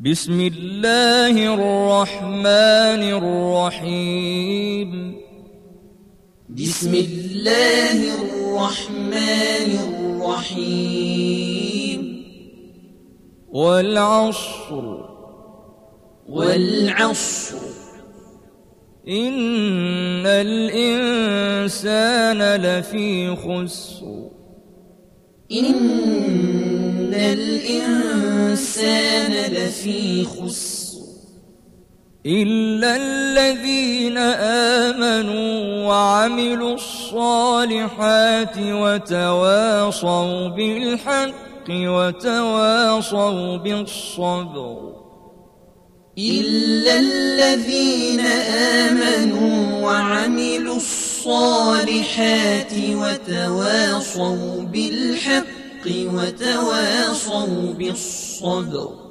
[0.00, 5.16] بسم الله الرحمن الرحيم.
[6.48, 9.78] بسم الله الرحمن
[10.20, 12.24] الرحيم.
[13.48, 15.04] والعصر.
[16.28, 17.58] والعصر.
[19.08, 24.30] إن الإنسان لفي خسر.
[25.52, 28.25] إن الإنسان
[28.56, 30.96] لفي خسر.
[32.26, 44.92] إلا الذين آمنوا وعملوا الصالحات وتواصوا بالحق وتواصوا بالصبر.
[46.18, 48.20] إلا الذين
[48.80, 59.05] آمنوا وعملوا الصالحات وتواصوا بالحق وتواصوا بالصبر.